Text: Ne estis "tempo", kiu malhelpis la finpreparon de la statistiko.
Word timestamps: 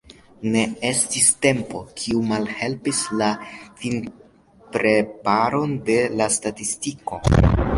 Ne 0.53 0.61
estis 0.87 1.27
"tempo", 1.45 1.81
kiu 1.99 2.21
malhelpis 2.31 3.03
la 3.21 3.29
finpreparon 3.83 5.77
de 5.91 6.03
la 6.23 6.33
statistiko. 6.39 7.23